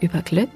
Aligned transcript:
über 0.00 0.22
Glück, 0.22 0.50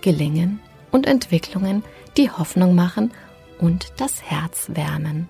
Gelingen 0.00 0.60
und 0.90 1.06
Entwicklungen, 1.06 1.82
die 2.16 2.30
Hoffnung 2.30 2.74
machen 2.74 3.10
und 3.58 3.92
das 3.96 4.22
Herz 4.22 4.68
wärmen. 4.68 5.28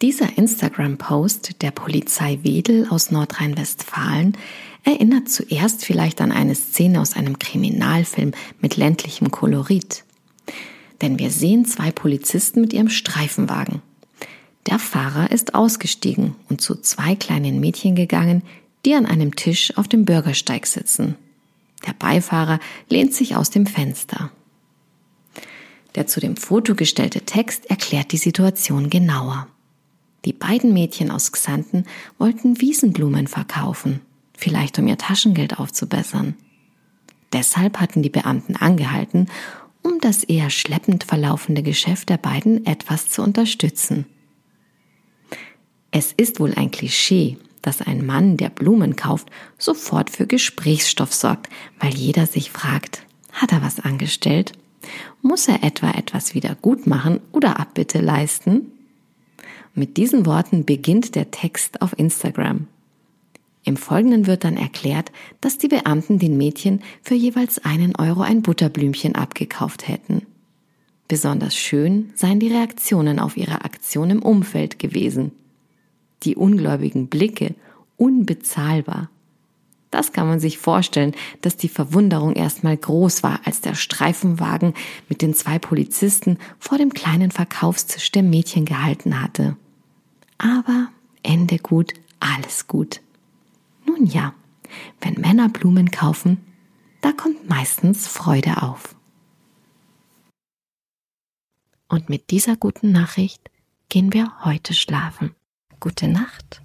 Dieser 0.00 0.36
Instagram-Post 0.36 1.62
der 1.62 1.70
Polizei 1.70 2.40
Wedel 2.42 2.88
aus 2.88 3.12
Nordrhein-Westfalen 3.12 4.36
erinnert 4.82 5.28
zuerst 5.28 5.84
vielleicht 5.84 6.20
an 6.20 6.32
eine 6.32 6.56
Szene 6.56 7.00
aus 7.00 7.14
einem 7.14 7.38
Kriminalfilm 7.38 8.32
mit 8.60 8.76
ländlichem 8.76 9.30
Kolorit. 9.30 10.04
Denn 11.02 11.20
wir 11.20 11.30
sehen 11.30 11.66
zwei 11.66 11.92
Polizisten 11.92 12.60
mit 12.62 12.72
ihrem 12.72 12.88
Streifenwagen. 12.88 13.80
Der 14.66 14.78
Fahrer 14.78 15.30
ist 15.30 15.54
ausgestiegen 15.54 16.34
und 16.48 16.60
zu 16.60 16.74
zwei 16.80 17.14
kleinen 17.14 17.60
Mädchen 17.60 17.94
gegangen, 17.94 18.42
die 18.84 18.94
an 18.94 19.06
einem 19.06 19.36
Tisch 19.36 19.76
auf 19.76 19.86
dem 19.86 20.04
Bürgersteig 20.04 20.66
sitzen. 20.66 21.16
Der 21.86 21.92
Beifahrer 21.92 22.60
lehnt 22.88 23.14
sich 23.14 23.36
aus 23.36 23.50
dem 23.50 23.66
Fenster. 23.66 24.30
Der 25.94 26.06
zu 26.06 26.20
dem 26.20 26.36
Foto 26.36 26.74
gestellte 26.74 27.22
Text 27.22 27.68
erklärt 27.68 28.12
die 28.12 28.18
Situation 28.18 28.88
genauer. 28.88 29.48
Die 30.24 30.32
beiden 30.32 30.72
Mädchen 30.72 31.10
aus 31.10 31.32
Xanten 31.32 31.84
wollten 32.18 32.60
Wiesenblumen 32.60 33.26
verkaufen, 33.26 34.00
vielleicht 34.36 34.78
um 34.78 34.86
ihr 34.86 34.96
Taschengeld 34.96 35.58
aufzubessern. 35.58 36.34
Deshalb 37.32 37.80
hatten 37.80 38.02
die 38.02 38.10
Beamten 38.10 38.56
angehalten, 38.56 39.28
um 39.82 39.98
das 40.00 40.22
eher 40.22 40.50
schleppend 40.50 41.04
verlaufende 41.04 41.62
Geschäft 41.62 42.08
der 42.08 42.18
beiden 42.18 42.64
etwas 42.66 43.08
zu 43.08 43.22
unterstützen. 43.22 44.06
Es 45.90 46.12
ist 46.12 46.40
wohl 46.40 46.54
ein 46.54 46.70
Klischee, 46.70 47.36
dass 47.62 47.80
ein 47.80 48.04
Mann, 48.04 48.36
der 48.36 48.50
Blumen 48.50 48.96
kauft, 48.96 49.30
sofort 49.56 50.10
für 50.10 50.26
Gesprächsstoff 50.26 51.14
sorgt, 51.14 51.48
weil 51.80 51.94
jeder 51.94 52.26
sich 52.26 52.50
fragt, 52.50 53.06
hat 53.32 53.52
er 53.52 53.62
was 53.62 53.80
angestellt? 53.80 54.52
Muss 55.22 55.48
er 55.48 55.62
etwa 55.62 55.90
etwas 55.92 56.34
wieder 56.34 56.56
gut 56.56 56.86
machen 56.86 57.20
oder 57.30 57.58
Abbitte 57.60 58.00
leisten? 58.00 58.72
Mit 59.74 59.96
diesen 59.96 60.26
Worten 60.26 60.64
beginnt 60.64 61.14
der 61.14 61.30
Text 61.30 61.80
auf 61.80 61.98
Instagram. 61.98 62.66
Im 63.64 63.76
Folgenden 63.76 64.26
wird 64.26 64.42
dann 64.42 64.56
erklärt, 64.56 65.12
dass 65.40 65.56
die 65.56 65.68
Beamten 65.68 66.18
den 66.18 66.36
Mädchen 66.36 66.82
für 67.00 67.14
jeweils 67.14 67.64
einen 67.64 67.94
Euro 67.94 68.22
ein 68.22 68.42
Butterblümchen 68.42 69.14
abgekauft 69.14 69.86
hätten. 69.86 70.26
Besonders 71.06 71.54
schön 71.54 72.10
seien 72.16 72.40
die 72.40 72.48
Reaktionen 72.48 73.20
auf 73.20 73.36
ihre 73.36 73.64
Aktion 73.64 74.10
im 74.10 74.22
Umfeld 74.22 74.80
gewesen 74.80 75.30
die 76.24 76.36
ungläubigen 76.36 77.08
Blicke 77.08 77.54
unbezahlbar. 77.96 79.10
Das 79.92 80.12
kann 80.12 80.26
man 80.26 80.40
sich 80.40 80.56
vorstellen, 80.56 81.14
dass 81.42 81.58
die 81.58 81.68
Verwunderung 81.68 82.32
erstmal 82.32 82.76
groß 82.76 83.22
war, 83.22 83.40
als 83.44 83.60
der 83.60 83.74
Streifenwagen 83.74 84.72
mit 85.10 85.20
den 85.20 85.34
zwei 85.34 85.58
Polizisten 85.58 86.38
vor 86.58 86.78
dem 86.78 86.94
kleinen 86.94 87.30
Verkaufstisch 87.30 88.10
der 88.10 88.22
Mädchen 88.22 88.64
gehalten 88.64 89.20
hatte. 89.20 89.56
Aber 90.38 90.88
Ende 91.22 91.58
gut, 91.58 91.92
alles 92.20 92.66
gut. 92.66 93.02
Nun 93.86 94.06
ja, 94.06 94.32
wenn 95.02 95.20
Männer 95.20 95.50
Blumen 95.50 95.90
kaufen, 95.90 96.38
da 97.02 97.12
kommt 97.12 97.48
meistens 97.48 98.08
Freude 98.08 98.62
auf. 98.62 98.96
Und 101.88 102.08
mit 102.08 102.30
dieser 102.30 102.56
guten 102.56 102.92
Nachricht 102.92 103.50
gehen 103.90 104.14
wir 104.14 104.32
heute 104.42 104.72
schlafen 104.72 105.34
gute 105.82 106.06
Nacht, 106.06 106.62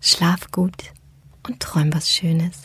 schlaf 0.00 0.50
gut 0.50 0.92
und 1.46 1.60
träum 1.60 1.94
was 1.94 2.10
Schönes. 2.10 2.64